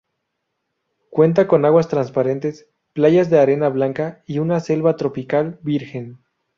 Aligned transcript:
Cuenta 1.11 1.47
con 1.47 1.63
aguas 1.63 1.87
transparentes, 1.87 2.65
playas 2.93 3.29
de 3.29 3.37
arena 3.39 3.69
blanca 3.69 4.23
y 4.25 4.39
una 4.39 4.59
selva 4.59 4.95
tropical 4.95 5.59
virgen. 5.61 6.17